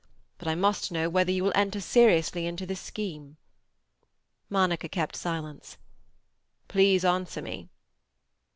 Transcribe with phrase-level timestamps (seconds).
[0.39, 3.37] But I must know whether you will enter seriously into this scheme."
[4.49, 5.77] Monica kept silence.
[6.67, 7.69] "Please answer me."